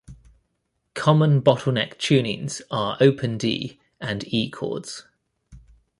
Common 0.95 1.43
bottleneck 1.43 1.99
tunings 1.99 2.59
are 2.71 2.97
open 2.99 3.37
D 3.37 3.79
and 3.99 4.23
E 4.33 4.49
chords. 4.49 5.05